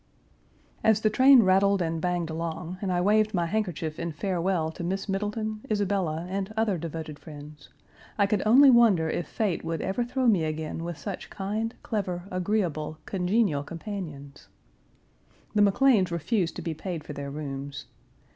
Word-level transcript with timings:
As 0.83 1.01
the 1.01 1.11
train 1.11 1.43
rattled 1.43 1.79
and 1.79 2.01
banged 2.01 2.31
along, 2.31 2.79
and 2.81 2.91
I 2.91 2.99
waved 3.01 3.35
my 3.35 3.45
handkerchief 3.45 3.99
in 3.99 4.11
farewell 4.13 4.71
to 4.71 4.83
Miss 4.83 5.07
Middleton, 5.07 5.61
Isabella, 5.69 6.25
and 6.27 6.51
other 6.57 6.79
devoted 6.79 7.19
friends, 7.19 7.69
I 8.17 8.25
could 8.25 8.41
only 8.43 8.71
wonder 8.71 9.11
if 9.11 9.27
fate 9.27 9.63
would 9.63 9.79
ever 9.79 10.03
throw 10.03 10.25
me 10.25 10.43
again 10.43 10.83
with 10.83 10.97
such 10.97 11.29
kind, 11.29 11.75
clever, 11.83 12.23
agreeable, 12.31 12.97
congenial 13.05 13.61
companions, 13.61 14.47
The 15.53 15.61
McLeans 15.61 16.09
refused 16.09 16.55
to 16.55 16.63
be 16.63 16.73
paid 16.73 17.03
for 17.03 17.13
their 17.13 17.29
rooms. 17.29 17.85